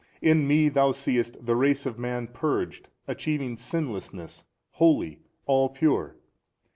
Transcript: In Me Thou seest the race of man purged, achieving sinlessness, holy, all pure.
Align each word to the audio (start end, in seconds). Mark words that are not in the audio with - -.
In 0.19 0.47
Me 0.47 0.67
Thou 0.67 0.93
seest 0.93 1.45
the 1.45 1.55
race 1.55 1.85
of 1.85 1.99
man 1.99 2.25
purged, 2.25 2.89
achieving 3.07 3.55
sinlessness, 3.55 4.45
holy, 4.71 5.19
all 5.45 5.69
pure. 5.69 6.15